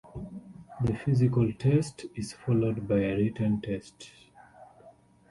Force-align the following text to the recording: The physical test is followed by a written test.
The 0.83 0.95
physical 0.95 1.53
test 1.53 2.07
is 2.15 2.33
followed 2.33 2.87
by 2.87 2.97
a 3.01 3.17
written 3.17 3.61
test. 3.61 4.09